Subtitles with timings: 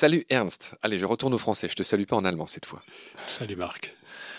[0.00, 0.76] Salut Ernst.
[0.82, 1.68] Allez, je retourne au français.
[1.68, 2.84] Je te salue pas en allemand cette fois.
[3.16, 3.96] Salut Marc.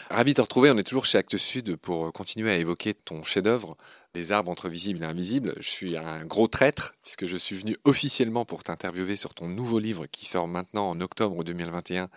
[0.10, 0.72] Ravi de te retrouver.
[0.72, 3.76] On est toujours chez Actes Sud pour continuer à évoquer ton chef-d'œuvre,
[4.16, 5.56] Les arbres entre visibles et invisibles.
[5.60, 9.80] Je suis un gros traître puisque je suis venu officiellement pour t'interviewer sur ton nouveau
[9.80, 12.08] livre qui sort maintenant en octobre 2021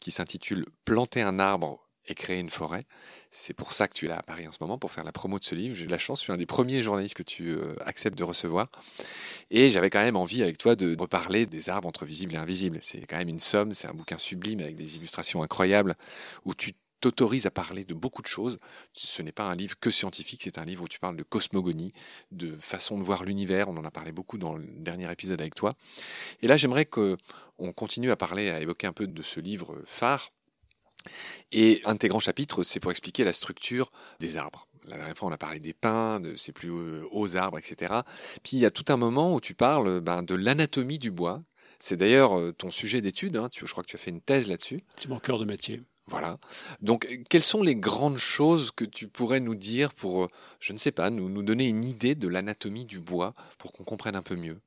[0.00, 2.84] qui s'intitule Planter un arbre et créer une forêt.
[3.30, 5.12] C'est pour ça que tu es là à Paris en ce moment, pour faire la
[5.12, 5.74] promo de ce livre.
[5.74, 8.24] J'ai eu la chance, je suis un des premiers journalistes que tu euh, acceptes de
[8.24, 8.68] recevoir.
[9.50, 12.78] Et j'avais quand même envie avec toi de reparler des arbres entre visibles et invisibles.
[12.82, 15.96] C'est quand même une somme, c'est un bouquin sublime avec des illustrations incroyables
[16.44, 16.72] où tu
[17.02, 18.58] t'autorises à parler de beaucoup de choses.
[18.94, 21.92] Ce n'est pas un livre que scientifique, c'est un livre où tu parles de cosmogonie,
[22.30, 23.68] de façon de voir l'univers.
[23.68, 25.74] On en a parlé beaucoup dans le dernier épisode avec toi.
[26.42, 27.16] Et là, j'aimerais qu'on
[27.74, 30.30] continue à parler, à évoquer un peu de ce livre phare
[31.52, 34.66] et un de tes grands chapitres, c'est pour expliquer la structure des arbres.
[34.86, 36.70] La dernière fois, on a parlé des pins, de ces plus
[37.12, 38.00] hauts arbres, etc.
[38.42, 41.40] Puis il y a tout un moment où tu parles ben, de l'anatomie du bois.
[41.78, 43.36] C'est d'ailleurs euh, ton sujet d'étude.
[43.36, 43.48] Hein.
[43.52, 44.80] je crois que tu as fait une thèse là-dessus.
[44.96, 45.82] C'est mon cœur de métier.
[46.06, 46.38] Voilà.
[46.80, 50.28] Donc, quelles sont les grandes choses que tu pourrais nous dire pour, euh,
[50.58, 53.84] je ne sais pas, nous, nous donner une idée de l'anatomie du bois pour qu'on
[53.84, 54.60] comprenne un peu mieux?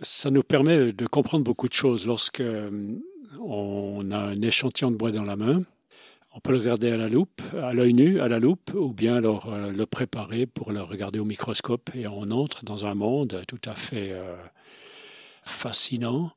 [0.00, 2.06] Ça nous permet de comprendre beaucoup de choses.
[2.06, 2.98] Lorsque euh,
[3.40, 5.62] on a un échantillon de bois dans la main.
[6.34, 9.16] On peut le regarder à la loupe, à l'œil nu, à la loupe, ou bien
[9.16, 11.90] alors euh, le préparer pour le regarder au microscope.
[11.94, 14.36] Et on entre dans un monde tout à fait euh,
[15.44, 16.32] fascinant,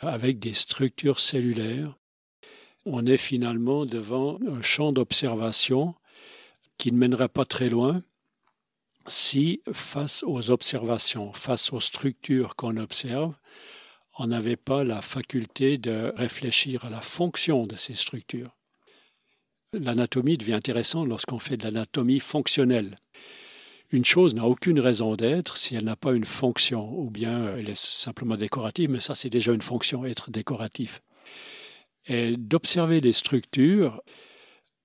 [0.00, 1.96] avec des structures cellulaires.
[2.84, 5.94] On est finalement devant un champ d'observation
[6.78, 8.02] qui ne mènerait pas très loin
[9.06, 13.34] si, face aux observations, face aux structures qu'on observe,
[14.18, 18.56] on n'avait pas la faculté de réfléchir à la fonction de ces structures.
[19.72, 22.96] L'anatomie devient intéressante lorsqu'on fait de l'anatomie fonctionnelle.
[23.90, 27.70] Une chose n'a aucune raison d'être si elle n'a pas une fonction, ou bien elle
[27.70, 31.00] est simplement décorative, mais ça c'est déjà une fonction, être décoratif.
[32.06, 34.02] Et d'observer les structures,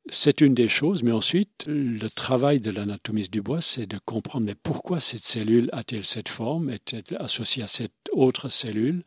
[0.09, 4.51] c'est une des choses, mais ensuite, le travail de l'anatomiste du bois, c'est de comprendre
[4.61, 9.03] pourquoi cette cellule a-t-elle cette forme, est-elle associée à cette autre cellule,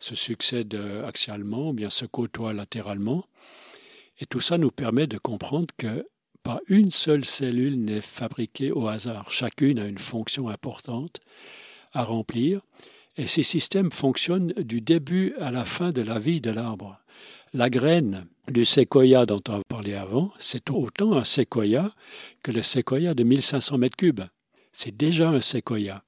[0.00, 0.76] se succède
[1.06, 3.24] axialement ou bien se côtoie latéralement.
[4.18, 6.06] Et tout ça nous permet de comprendre que
[6.42, 9.30] pas une seule cellule n'est fabriquée au hasard.
[9.30, 11.20] Chacune a une fonction importante
[11.92, 12.62] à remplir.
[13.16, 16.98] Et ces systèmes fonctionnent du début à la fin de la vie de l'arbre.
[17.52, 21.94] La graine du séquoia dont on a parlé avant, c'est autant un séquoia
[22.42, 24.22] que le séquoia de 1500 mètres cubes.
[24.72, 26.04] C'est déjà un séquoia.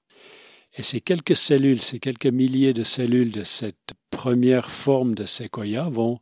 [0.76, 5.88] Et ces quelques cellules, ces quelques milliers de cellules de cette première forme de séquoia
[5.88, 6.18] vont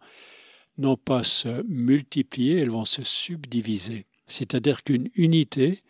[0.76, 4.06] non pas se multiplier, elles vont se subdiviser.
[4.26, 5.82] C'est-à-dire qu'une unité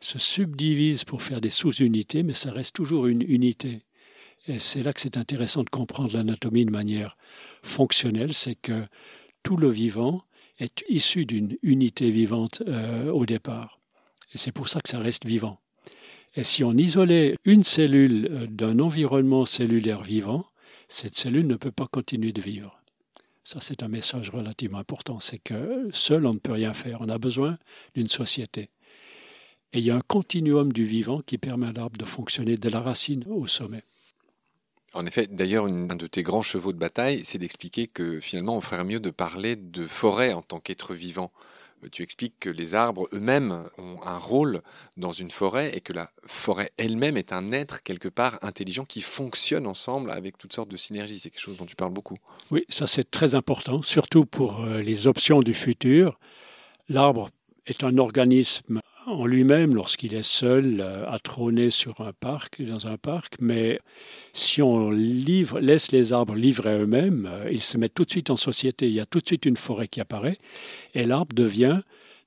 [0.00, 3.82] se subdivise pour faire des sous-unités, mais ça reste toujours une unité.
[4.46, 7.16] Et c'est là que c'est intéressant de comprendre l'anatomie de manière
[7.62, 8.86] fonctionnelle, c'est que
[9.42, 10.22] tout le vivant
[10.58, 13.80] est issu d'une unité vivante euh, au départ.
[14.34, 15.60] Et c'est pour ça que ça reste vivant.
[16.34, 20.46] Et si on isolait une cellule euh, d'un environnement cellulaire vivant,
[20.88, 22.80] cette cellule ne peut pas continuer de vivre.
[23.44, 25.20] Ça, c'est un message relativement important.
[25.20, 27.00] C'est que seul, on ne peut rien faire.
[27.00, 27.58] On a besoin
[27.94, 28.68] d'une société.
[29.72, 32.68] Et il y a un continuum du vivant qui permet à l'arbre de fonctionner de
[32.68, 33.84] la racine au sommet.
[34.94, 38.60] En effet, d'ailleurs, un de tes grands chevaux de bataille, c'est d'expliquer que finalement, on
[38.60, 41.30] ferait mieux de parler de forêt en tant qu'être vivant.
[41.84, 44.62] Euh, tu expliques que les arbres eux-mêmes ont un rôle
[44.96, 49.00] dans une forêt et que la forêt elle-même est un être quelque part intelligent qui
[49.00, 51.18] fonctionne ensemble avec toutes sortes de synergies.
[51.18, 52.16] C'est quelque chose dont tu parles beaucoup.
[52.50, 56.18] Oui, ça c'est très important, surtout pour euh, les options du futur.
[56.88, 57.30] L'arbre
[57.66, 62.86] est un organisme en lui-même lorsqu'il est seul euh, à trôner sur un parc, dans
[62.86, 63.80] un parc, mais
[64.32, 68.36] si on laisse les arbres livrer eux-mêmes, euh, ils se mettent tout de suite en
[68.36, 68.86] société.
[68.86, 70.38] Il y a tout de suite une forêt qui apparaît
[70.94, 71.80] et l'arbre devient,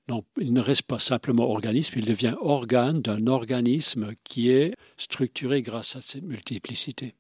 [0.08, 5.62] non, il ne reste pas simplement organisme, il devient organe d'un organisme qui est structuré
[5.62, 7.14] grâce à cette multiplicité.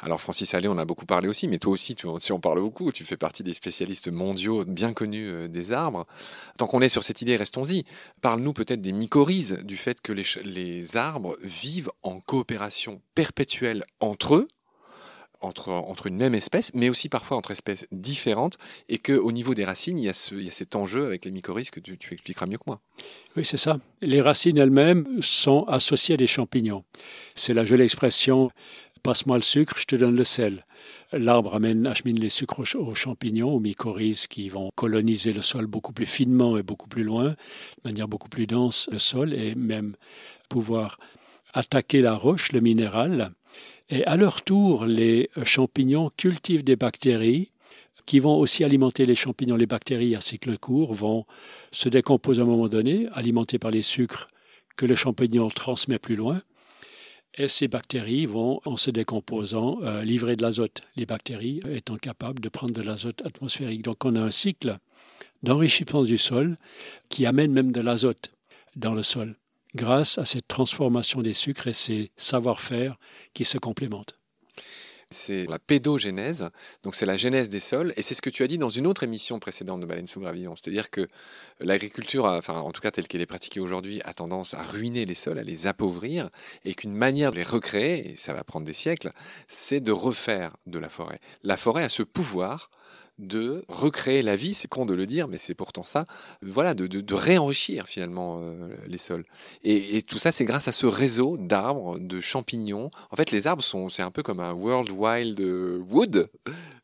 [0.00, 2.60] Alors Francis Allais, on a beaucoup parlé aussi, mais toi aussi, tu, si on parle
[2.60, 6.06] beaucoup, tu fais partie des spécialistes mondiaux bien connus euh, des arbres.
[6.56, 7.84] Tant qu'on est sur cette idée, restons-y.
[8.22, 14.48] Parle-nous peut-être des mycorhizes, du fait que les, arbres vivent en coopération perpétuelle entre eux,
[15.40, 18.58] entre, entre, une même espèce, mais aussi parfois entre espèces différentes,
[18.88, 22.12] et qu'au niveau des racines, il y, a cet enjeu avec les mycorhizes que tu
[22.12, 22.80] expliqueras mieux que moi.
[23.36, 23.78] Oui, c'est ça.
[24.02, 26.84] Les racines elles-mêmes sont associées à des champignons.
[27.34, 28.50] C'est la jolie expression
[29.02, 30.64] passe-moi le sucre, je te donne le sel.
[31.12, 35.92] L'arbre amène, achemine les sucres aux, champignons, aux mycorhizes qui vont coloniser le sol beaucoup
[35.92, 37.36] plus finement et beaucoup plus loin, de
[37.84, 39.94] manière beaucoup plus dense le sol et même
[40.48, 40.98] pouvoir
[41.52, 43.32] attaquer la roche, le minéral,
[43.88, 47.50] Et à leur tour, les champignons cultivent des bactéries
[48.06, 49.56] qui vont aussi alimenter les champignons.
[49.56, 51.26] Les bactéries à cycle court vont
[51.72, 54.28] se décomposer à un moment donné, alimentées par les sucres
[54.76, 56.40] que le champignon transmet plus loin.
[57.34, 60.82] Et ces bactéries vont, en se décomposant, euh, livrer de l'azote.
[60.96, 63.82] Les bactéries étant capables de prendre de l'azote atmosphérique.
[63.82, 64.78] Donc on a un cycle
[65.42, 66.56] d'enrichissement du sol
[67.08, 68.34] qui amène même de l'azote
[68.76, 69.36] dans le sol,
[69.74, 72.98] grâce à cette transformation des sucres et ces savoir-faire
[73.32, 74.19] qui se complémentent
[75.10, 76.50] c'est la pédogénèse,
[76.84, 78.86] donc c'est la genèse des sols, et c'est ce que tu as dit dans une
[78.86, 81.08] autre émission précédente de Baleine sous Gravillon, c'est-à-dire que
[81.58, 85.14] l'agriculture, enfin en tout cas telle qu'elle est pratiquée aujourd'hui, a tendance à ruiner les
[85.14, 86.30] sols, à les appauvrir,
[86.64, 89.10] et qu'une manière de les recréer, et ça va prendre des siècles,
[89.48, 91.20] c'est de refaire de la forêt.
[91.42, 92.70] La forêt a ce pouvoir
[93.20, 96.06] de recréer la vie, c'est con de le dire, mais c'est pourtant ça,
[96.42, 99.24] voilà, de, de, réenrichir finalement euh, les sols.
[99.62, 102.90] Et, tout ça, c'est grâce à ce réseau d'arbres, de champignons.
[103.10, 105.40] En fait, les arbres sont, c'est un peu comme un World Wild
[105.90, 106.30] Wood.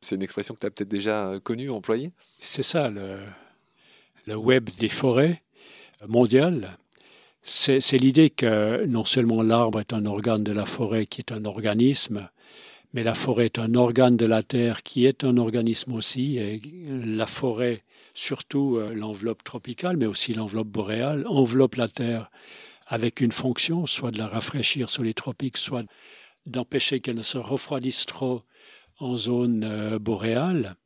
[0.01, 2.13] C'est une expression que tu as peut-être déjà connue, employée.
[2.39, 3.19] C'est ça, le,
[4.27, 5.43] le web des forêts
[6.07, 6.77] mondiales.
[7.43, 11.45] C'est l'idée que non seulement l'arbre est un organe de la forêt qui est un
[11.45, 12.29] organisme,
[12.93, 16.39] mais la forêt est un organe de la Terre qui est un organisme aussi.
[16.39, 17.85] Et la forêt,
[18.15, 22.31] surtout euh, l'enveloppe tropicale, mais aussi l'enveloppe boréale, enveloppe la Terre
[22.87, 25.85] avec une fonction, soit de la rafraîchir sur les tropiques, soit
[26.47, 28.43] d'empêcher qu'elle ne se refroidisse trop
[28.99, 30.77] en zone euh, boréale.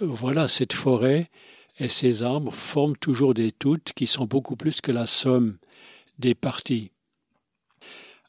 [0.00, 1.30] Voilà, cette forêt
[1.78, 5.58] et ces arbres forment toujours des toutes qui sont beaucoup plus que la somme
[6.18, 6.90] des parties.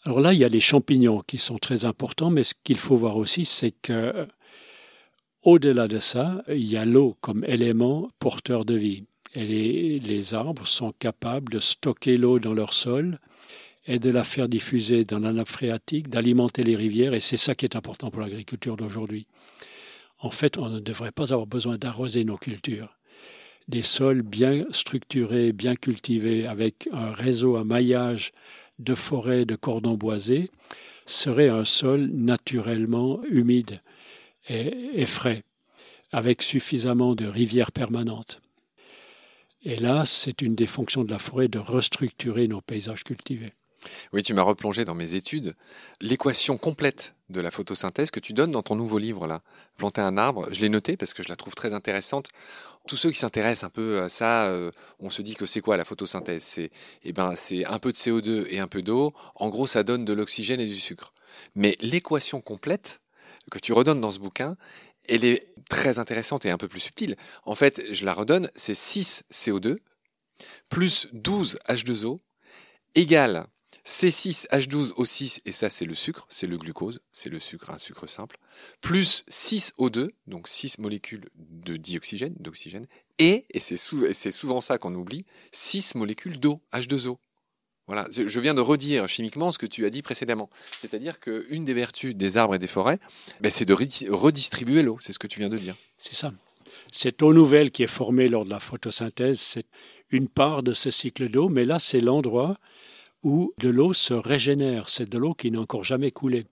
[0.05, 2.95] Alors là, il y a les champignons qui sont très importants, mais ce qu'il faut
[2.95, 4.27] voir aussi, c'est que
[5.43, 9.03] au-delà de ça, il y a l'eau comme élément porteur de vie.
[9.35, 13.19] Et les, arbres sont capables de stocker l'eau dans leur sol
[13.85, 17.55] et de la faire diffuser dans la nappe phréatique, d'alimenter les rivières, et c'est ça
[17.55, 19.27] qui est important pour l'agriculture d'aujourd'hui.
[20.19, 22.97] En fait, on ne devrait pas avoir besoin d'arroser nos cultures.
[23.67, 28.31] Des sols bien structurés, bien cultivés, avec un réseau, un maillage
[28.79, 30.49] de forêts de cordons boisés
[31.05, 33.81] serait un sol naturellement humide
[34.47, 35.43] et, frais,
[36.11, 38.41] avec suffisamment de rivières permanentes.
[39.63, 43.53] Et là, c'est une des fonctions de la forêt de restructurer nos paysages cultivés.
[44.13, 45.55] Oui, tu m'as replongé dans mes études.
[46.01, 49.41] L'équation complète de la photosynthèse que tu donnes dans ton nouveau livre là,
[49.77, 52.29] Planter un arbre, je l'ai noté parce que je la trouve très intéressante.
[52.87, 55.77] Tous ceux qui s'intéressent un peu à ça, euh, on se dit que c'est quoi
[55.77, 56.43] la photosynthèse?
[56.43, 56.71] C'est
[57.03, 57.33] eh ben
[57.67, 59.13] un peu de CO2 et un peu d'eau.
[59.35, 61.13] En gros, ça donne de l'oxygène et du sucre.
[61.55, 62.99] Mais l'équation complète
[63.51, 64.57] que tu redonnes dans ce bouquin,
[65.07, 67.15] elle est très intéressante et un peu plus subtile.
[67.45, 69.77] En fait, je la redonne, c'est 6 CO2
[70.69, 72.19] plus 12 H2O
[72.95, 73.47] égale
[73.85, 78.37] C6H12O6, et ça c'est le sucre, c'est le glucose, c'est le sucre, un sucre simple,
[78.81, 82.87] plus 6O2, donc 6 molécules de dioxygène, d'oxygène,
[83.17, 87.17] et, et c'est souvent ça qu'on oublie, 6 molécules d'eau, H2O.
[87.87, 90.51] Voilà, je viens de redire chimiquement ce que tu as dit précédemment.
[90.79, 92.99] C'est-à-dire qu'une des vertus des arbres et des forêts,
[93.41, 95.75] ben, c'est de redistribuer l'eau, c'est ce que tu viens de dire.
[95.97, 96.31] C'est ça.
[96.91, 99.65] Cette eau nouvelle qui est formée lors de la photosynthèse, c'est
[100.11, 102.57] une part de ce cycle d'eau, mais là c'est l'endroit
[103.23, 104.89] où de l'eau se régénère.
[104.89, 106.45] C'est de l'eau qui n'a encore jamais coulé.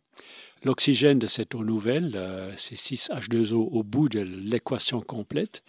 [0.63, 5.63] L'oxygène de cette eau nouvelle, euh, c'est 6H2O au bout de l'équation complète.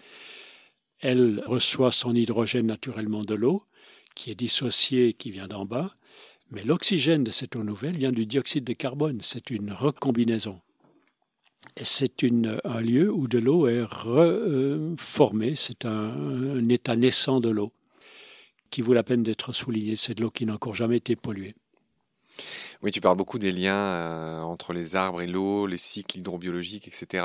[1.01, 3.65] Elle reçoit son hydrogène naturellement de l'eau,
[4.15, 5.95] qui est dissocié, qui vient d'en bas.
[6.51, 9.19] Mais l'oxygène de cette eau nouvelle vient du dioxyde de carbone.
[9.21, 10.61] C'est une recombinaison.
[11.83, 12.25] C'est
[12.65, 15.55] un lieu où de l'eau est reformée.
[15.55, 17.73] C'est un état naissant de l'eau
[18.71, 19.97] qui vaut la peine d'être souligné.
[19.97, 21.55] C'est de l'eau qui n'a encore jamais été polluée.
[22.83, 26.87] Oui, tu parles beaucoup des liens euh, entre les arbres et l'eau, les cycles hydrobiologiques,
[26.87, 27.25] etc.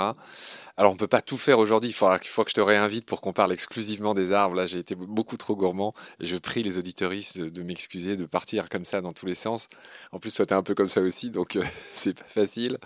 [0.78, 1.92] Alors, on ne peut pas tout faire aujourd'hui.
[1.92, 4.56] Il faudra, faut que je te réinvite pour qu'on parle exclusivement des arbres.
[4.56, 5.94] Là, j'ai été beaucoup trop gourmand.
[6.20, 9.68] Et je prie les auditoristes de, m'excuser de partir comme ça dans tous les sens.
[10.12, 12.80] En plus, toi, tu es un peu comme ça aussi, donc euh, c'est pas facile.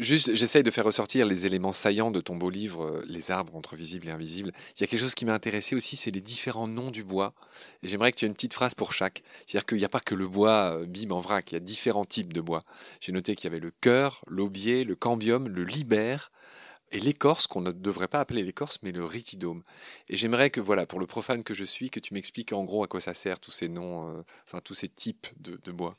[0.00, 3.54] Juste, j'essaye de faire ressortir les éléments saillants de ton beau livre, euh, Les arbres
[3.56, 4.52] entre visibles et invisibles.
[4.76, 7.34] Il y a quelque chose qui m'a intéressé aussi, c'est les différents noms du bois.
[7.82, 9.22] Et j'aimerais que tu aies une petite phrase pour chaque.
[9.46, 11.60] C'est-à-dire qu'il n'y a pas que le bois euh, bim en vrac, il y a
[11.60, 12.62] différents types de bois.
[13.00, 16.32] J'ai noté qu'il y avait le cœur, l'aubier, le cambium, le libère,
[16.92, 19.62] et l'écorce, qu'on ne devrait pas appeler l'écorce, mais le ritidome.
[20.08, 22.84] Et j'aimerais que, voilà, pour le profane que je suis, que tu m'expliques en gros
[22.84, 25.96] à quoi ça sert, tous ces noms, euh, enfin tous ces types de bois.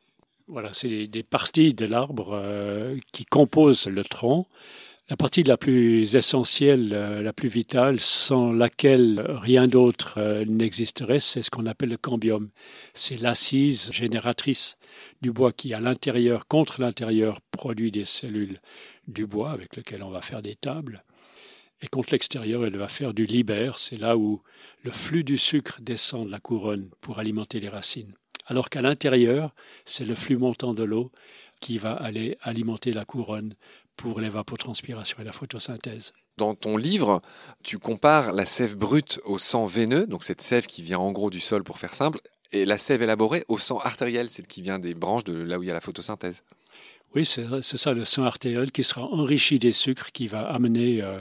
[0.49, 4.47] Voilà, c'est des parties de l'arbre euh, qui composent le tronc.
[5.09, 11.19] La partie la plus essentielle, euh, la plus vitale, sans laquelle rien d'autre euh, n'existerait,
[11.19, 12.49] c'est ce qu'on appelle le cambium.
[12.93, 14.77] C'est l'assise génératrice
[15.21, 18.61] du bois qui, à l'intérieur, contre l'intérieur, produit des cellules
[19.09, 21.03] du bois avec lesquelles on va faire des tables.
[21.81, 24.41] Et contre l'extérieur, elle va faire du libère, c'est là où
[24.83, 28.15] le flux du sucre descend de la couronne pour alimenter les racines.
[28.47, 29.53] Alors qu'à l'intérieur,
[29.85, 31.11] c'est le flux montant de l'eau
[31.59, 33.55] qui va aller alimenter la couronne
[33.95, 36.13] pour l'évapotranspiration et la photosynthèse.
[36.37, 37.21] Dans ton livre,
[37.63, 41.29] tu compares la sève brute au sang veineux, donc cette sève qui vient en gros
[41.29, 42.19] du sol pour faire simple,
[42.51, 45.63] et la sève élaborée au sang artériel, celle qui vient des branches de là où
[45.63, 46.43] il y a la photosynthèse.
[47.15, 51.19] Oui, c'est ça, le sang artériel qui sera enrichi des sucres, qui va amener euh,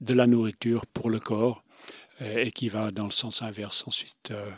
[0.00, 1.62] de la nourriture pour le corps
[2.22, 4.50] euh, et qui va dans le sens inverse ensuite euh,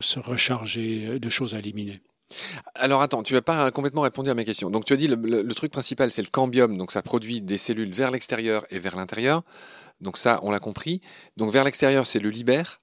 [0.00, 2.00] se recharger de choses à éliminer.
[2.74, 4.70] Alors attends, tu n'as pas complètement répondu à mes questions.
[4.70, 7.58] Donc tu as dit le, le, truc principal, c'est le cambium, donc ça produit des
[7.58, 9.42] cellules vers l'extérieur et vers l'intérieur.
[10.00, 11.00] Donc ça, on l'a compris.
[11.36, 12.80] Donc vers l'extérieur, c'est le libère.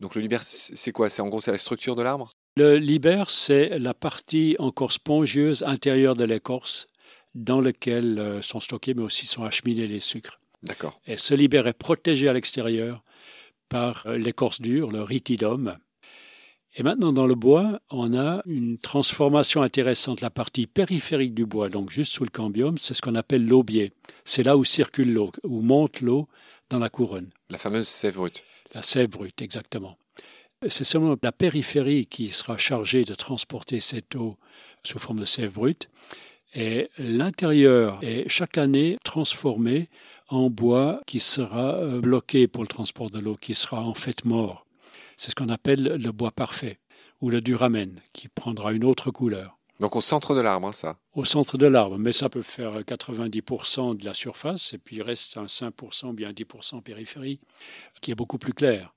[0.00, 1.10] Donc le libère, c'est quoi?
[1.10, 2.30] C'est en gros, c'est la structure de l'arbre?
[2.56, 6.86] Le libère, c'est la partie encore spongieuse intérieure de l'écorce
[7.34, 10.40] dans laquelle euh, sont stockés, mais aussi sont acheminés les sucres.
[10.62, 10.98] D'accord.
[11.06, 13.04] Et ce libère est protégé à l'extérieur
[13.68, 15.76] par euh, l'écorce dure, le ritidum,
[16.78, 20.20] et maintenant, dans le bois, on a une transformation intéressante.
[20.20, 23.92] La partie périphérique du bois, donc juste sous le cambium, c'est ce qu'on appelle l'aubier.
[24.26, 26.28] C'est là où circule l'eau, où monte l'eau
[26.68, 27.30] dans la couronne.
[27.48, 28.44] La fameuse sève brute.
[28.74, 29.96] La sève brute, exactement.
[30.68, 34.36] C'est seulement la périphérie qui sera chargée de transporter cette eau
[34.82, 35.88] sous forme de sève brute.
[36.54, 39.88] Et l'intérieur est chaque année transformé
[40.28, 44.24] en bois qui sera euh, bloqué pour le transport de l'eau, qui sera en fait
[44.26, 44.65] mort.
[45.16, 46.78] C'est ce qu'on appelle le bois parfait
[47.20, 49.58] ou le duramen qui prendra une autre couleur.
[49.80, 52.80] Donc au centre de l'arbre, hein, ça Au centre de l'arbre, mais ça peut faire
[52.80, 57.40] 90% de la surface et puis il reste un 5%, bien 10% périphérie
[58.00, 58.94] qui est beaucoup plus clair.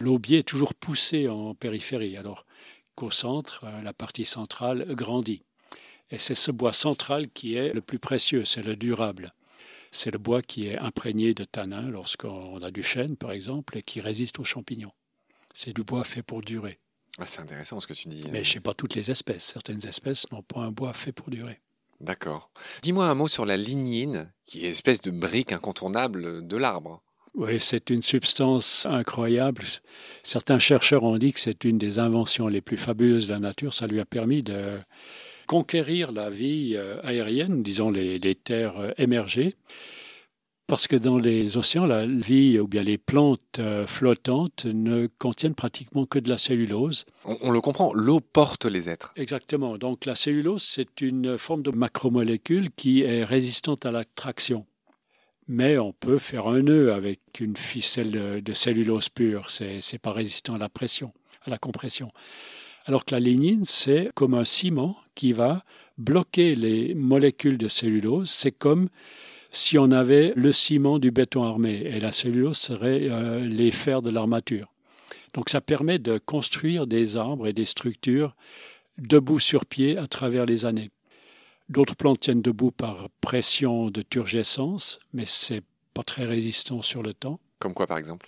[0.00, 2.46] L'aubier est toujours poussé en périphérie, alors
[2.94, 5.42] qu'au centre, euh, la partie centrale grandit.
[6.10, 9.34] Et c'est ce bois central qui est le plus précieux, c'est le durable.
[9.92, 13.82] C'est le bois qui est imprégné de tanins lorsqu'on a du chêne, par exemple, et
[13.82, 14.92] qui résiste aux champignons
[15.54, 16.78] c'est du bois fait pour durer.
[17.18, 18.24] Ah, c'est intéressant ce que tu dis.
[18.30, 19.44] Mais je ne sais pas toutes les espèces.
[19.44, 21.60] Certaines espèces n'ont pas un bois fait pour durer.
[22.00, 22.50] D'accord.
[22.82, 27.02] Dis-moi un mot sur la lignine, qui est une espèce de brique incontournable de l'arbre.
[27.34, 29.62] Oui, c'est une substance incroyable.
[30.22, 33.74] Certains chercheurs ont dit que c'est une des inventions les plus fabuleuses de la nature.
[33.74, 34.78] Ça lui a permis de
[35.46, 39.54] conquérir la vie euh, aérienne, disons les, les terres euh, émergées.
[40.66, 45.54] Parce que dans les océans, la vie ou bien les plantes euh, flottantes ne contiennent
[45.54, 47.04] pratiquement que de la cellulose.
[47.24, 49.12] On, le comprend, l'eau porte les êtres.
[49.16, 49.76] Exactement.
[49.76, 54.64] Donc la cellulose, c'est une forme de macromolécule qui est résistante à la traction.
[55.48, 59.50] Mais on peut faire un nœud avec une ficelle de cellulose pure.
[59.50, 61.12] C'est n'est pas résistant à la pression,
[61.44, 62.10] à la compression.
[62.86, 65.62] Alors que la lignine, c'est comme un ciment qui va
[65.98, 68.30] bloquer les molécules de cellulose.
[68.30, 68.88] C'est comme
[69.54, 74.02] si on avait le ciment du béton armé et la cellulose serait euh, les fers
[74.02, 74.72] de l'armature.
[75.32, 78.34] Donc ça permet de construire des arbres et des structures
[78.98, 80.90] debout sur pied à travers les années.
[81.68, 85.62] D'autres plantes tiennent debout par pression de turgescence, mais c'est
[85.94, 87.40] pas très résistant sur le temps.
[87.58, 88.26] Comme quoi, par exemple?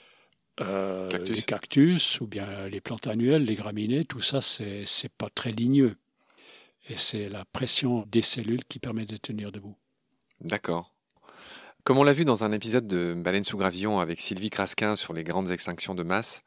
[0.61, 5.29] Euh, Les cactus ou bien les plantes annuelles, les graminées, tout ça, c'est, c'est pas
[5.29, 5.97] très ligneux.
[6.89, 9.77] Et c'est la pression des cellules qui permet de tenir debout.
[10.41, 10.96] D'accord.
[11.87, 15.13] Comme on l'a vu dans un épisode de Baleine sous gravillon avec Sylvie Crasquin sur
[15.13, 16.43] les grandes extinctions de masse,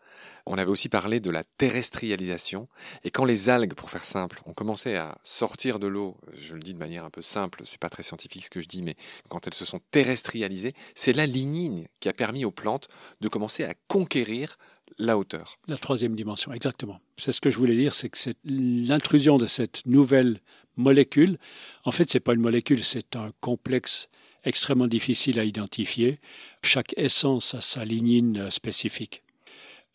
[0.46, 2.68] on avait aussi parlé de la terrestrialisation.
[3.06, 6.60] Et quand les algues, pour faire simple, ont commencé à sortir de l'eau, je le
[6.60, 8.98] dis de manière un peu simple, c'est pas très scientifique ce que je dis, mais
[9.30, 12.90] quand elles se sont terrestrialisées, c'est la lignine qui a permis aux plantes
[13.22, 14.58] de commencer à conquérir
[14.98, 15.58] la hauteur.
[15.70, 17.00] La troisième dimension, exactement.
[17.16, 20.42] C'est ce que je voulais dire, c'est que l'intrusion de cette nouvelle
[20.76, 21.40] molécule.
[21.86, 24.10] En fait, c'est pas une molécule, c'est un complexe
[24.44, 26.20] extrêmement difficile à identifier.
[26.64, 29.24] Chaque essence a sa lignine spécifique.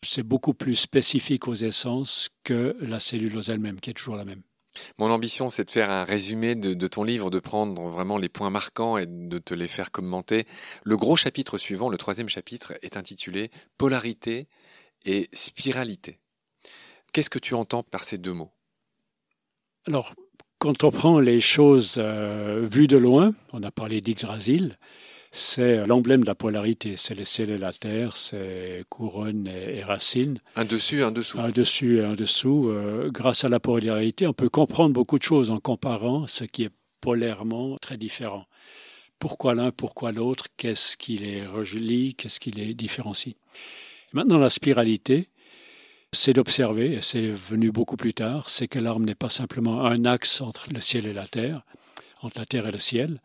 [0.03, 4.43] C'est beaucoup plus spécifique aux essences que la cellulose elle-même, qui est toujours la même.
[4.97, 8.49] Mon ambition, c'est de faire un résumé de, ton livre, de prendre vraiment les points
[8.49, 10.45] marquants et de te les faire commenter.
[10.83, 14.47] Le gros chapitre suivant, le troisième chapitre, est intitulé Polarité
[15.05, 16.19] et spiralité.
[17.13, 18.51] Qu'est-ce que tu entends par ces deux mots?
[19.87, 20.13] Alors,
[20.59, 24.77] quand on prend les choses euh, vues de loin, on a parlé d'Yggdrasil,
[25.31, 26.95] c'est l'emblème de la polarité.
[26.95, 30.39] C'est le ciel et la terre, c'est couronne et, racine.
[30.55, 31.39] Un dessus, un dessous.
[31.39, 32.69] Un dessus et un dessous.
[32.69, 36.63] Euh, grâce à la polarité, on peut comprendre beaucoup de choses en comparant ce qui
[36.63, 36.71] est
[37.01, 38.45] polairement très différent.
[39.19, 43.35] pourquoi l'un, pourquoi l'autre, qu'est-ce qui les relie, qu'est-ce qui les différencie?
[44.13, 45.29] Maintenant, la spiralité,
[46.15, 50.05] c'est d'observer, et c'est venu beaucoup plus tard, c'est que l'arbre n'est pas simplement un
[50.05, 51.61] axe entre le ciel et la terre,
[52.21, 53.21] entre la terre et le ciel.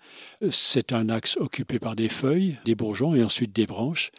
[0.51, 4.11] C'est un axe occupé par des feuilles, des bourgeons et ensuite des branches.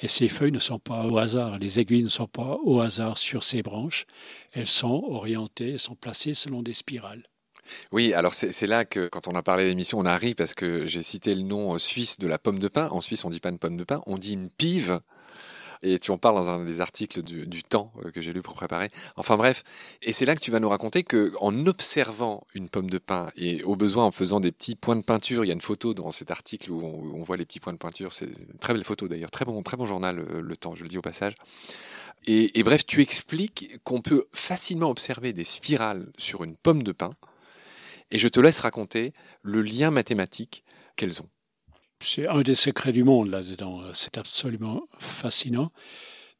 [0.00, 3.18] Et ces feuilles ne sont pas au hasard, les aiguilles ne sont pas au hasard
[3.18, 4.06] sur ces branches.
[4.52, 7.24] Elles sont orientées, elles sont placées selon des spirales.
[7.92, 10.54] Oui, alors c'est là que quand on a parlé de l'émission, on a ri parce
[10.54, 12.88] que j'ai cité le nom suisse de la pomme de pin.
[12.88, 15.00] En Suisse, on dit pas une pomme de pin, on dit une pive.
[15.82, 18.54] Et tu en parles dans un des articles du, temps euh, que j'ai lu pour
[18.54, 18.88] préparer.
[19.16, 19.62] Enfin bref,
[20.02, 23.30] et c'est là que tu vas nous raconter que en observant une pomme de pin
[23.36, 25.94] et au besoin en faisant des petits points de peinture, il y a une photo
[25.94, 28.12] dans cet article où on, voit les petits points de peinture.
[28.12, 30.82] C'est une très belle photo d'ailleurs, très bon, très bon journal euh, le, temps, je
[30.82, 31.34] le dis au passage.
[32.26, 36.92] Et, et bref, tu expliques qu'on peut facilement observer des spirales sur une pomme de
[36.92, 37.10] pin.
[38.10, 40.64] Et je te laisse raconter le lien mathématique
[40.96, 41.28] qu'elles ont.
[42.00, 43.80] C'est un des secrets du monde là-dedans.
[43.92, 45.72] C'est absolument fascinant.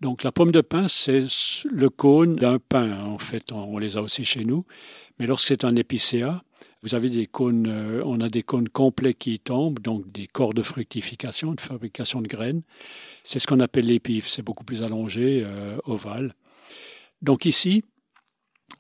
[0.00, 1.24] Donc la pomme de pin, c'est
[1.70, 3.04] le cône d'un pain.
[3.04, 4.64] En fait, on, les a aussi chez nous.
[5.18, 6.42] Mais lorsque c'est un épicéa,
[6.82, 10.54] vous avez des cônes, euh, on a des cônes complets qui tombent, donc des corps
[10.54, 12.62] de fructification, de fabrication de graines.
[13.24, 14.28] C'est ce qu'on appelle l'épive.
[14.28, 16.34] C'est beaucoup plus allongé, euh, ovale.
[17.20, 17.82] Donc ici,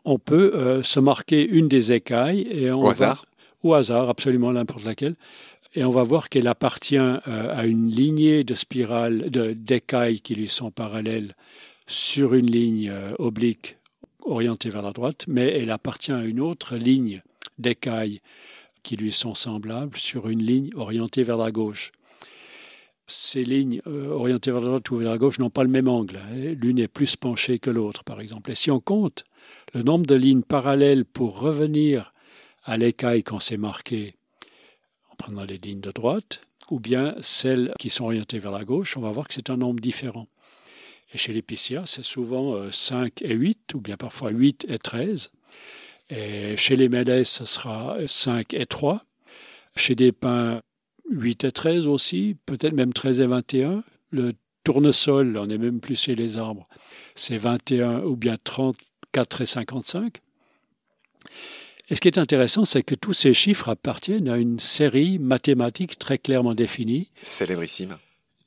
[0.04, 3.24] on peut euh, se marquer une des écailles et on au hasard.
[3.64, 5.16] Au hasard, absolument n'importe laquelle
[5.78, 10.48] et on va voir qu'elle appartient euh, à une lignée de spirales, d'écailles qui lui
[10.48, 11.36] sont parallèles
[11.86, 13.76] sur une ligne euh, oblique
[14.22, 17.22] orientée vers la droite, mais elle appartient à une autre ligne
[17.58, 18.20] d'écailles
[18.82, 21.92] qui lui sont semblables sur une ligne orientée vers la gauche.
[23.06, 25.86] Ces lignes euh, orientées vers la droite ou vers la gauche n'ont pas le même
[25.86, 26.16] angle.
[26.16, 26.54] Hein.
[26.60, 28.50] L'une est plus penchée que l'autre, par exemple.
[28.50, 29.22] Et si on compte
[29.74, 32.12] le nombre de lignes parallèles pour revenir
[32.64, 34.17] à l'écaille qu'on s'est marqué
[35.18, 39.00] prenant les lignes de droite, ou bien celles qui sont orientées vers la gauche, on
[39.00, 40.26] va voir que c'est un nombre différent.
[41.12, 45.32] Et chez l'épicéa, c'est souvent 5 euh, et 8, ou bien parfois 8 et 13.
[46.10, 49.04] Et chez les mélèzes, ce sera 5 et 3.
[49.76, 50.62] Chez des pins,
[51.10, 53.82] 8 et 13 aussi, peut-être même 13 et 21.
[54.10, 54.32] Le
[54.64, 56.68] tournesol, on est même plus chez les arbres,
[57.14, 60.18] c'est 21 ou bien 34 et 55.
[61.90, 65.98] Et ce qui est intéressant, c'est que tous ces chiffres appartiennent à une série mathématique
[65.98, 67.10] très clairement définie.
[67.22, 67.96] Célébrissime.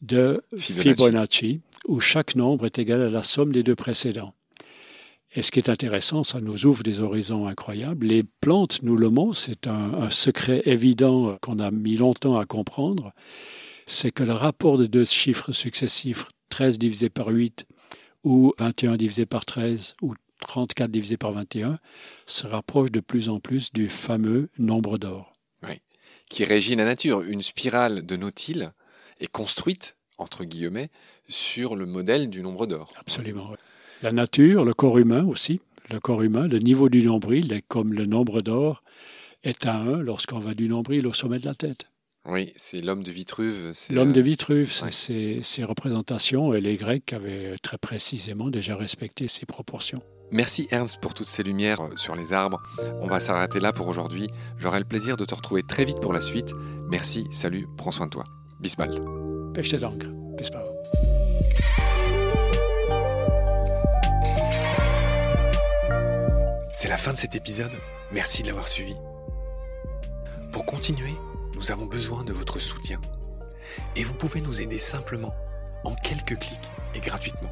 [0.01, 1.61] De Fibonacci.
[1.87, 4.33] où chaque nombre est égal à la somme des deux précédents.
[5.33, 8.07] Et ce qui est intéressant, ça nous ouvre des horizons incroyables.
[8.07, 12.45] Les plantes nous le montrent, c'est un, un, secret évident qu'on a mis longtemps à
[12.45, 13.13] comprendre.
[13.85, 17.65] C'est que le rapport de deux chiffres successifs, 13 divisé par 8
[18.23, 21.79] ou 21 divisé par 13 ou 34 divisé par 21
[22.25, 25.33] se rapproche de plus en plus du fameux nombre d'or.
[25.63, 25.75] Oui.
[26.29, 27.21] Qui régit la nature.
[27.21, 28.73] Une spirale de nautile
[29.19, 30.89] est construite, entre guillemets,
[31.29, 32.89] sur le modèle du nombre d'or.
[32.99, 33.51] Absolument.
[34.01, 35.61] La nature, le corps humain aussi.
[35.91, 38.83] Le corps humain, le niveau du nombril est comme le nombre d'or
[39.43, 41.91] est à 1 lorsqu'on va du nombril au sommet de la tête.
[42.25, 43.73] Oui, c'est l'homme de Vitruve.
[43.89, 49.27] L'homme de euh, Vitruve, ces, ces représentations, et les Grecs avaient très précisément déjà respecté
[49.27, 50.03] ces proportions.
[50.31, 52.61] Merci Ernst pour toutes ces lumières sur les arbres.
[53.01, 54.29] On va s'arrêter là pour aujourd'hui.
[54.57, 56.53] J'aurai le plaisir de te retrouver très vite pour la suite.
[56.89, 58.23] Merci, salut, prends soin de toi.
[58.59, 58.99] Bis bald.
[59.53, 60.05] Dank.
[60.37, 60.49] Bis
[66.73, 67.71] C'est la fin de cet épisode.
[68.11, 68.95] Merci de l'avoir suivi.
[70.51, 71.13] Pour continuer,
[71.55, 72.99] nous avons besoin de votre soutien.
[73.95, 75.33] Et vous pouvez nous aider simplement,
[75.83, 77.51] en quelques clics et gratuitement.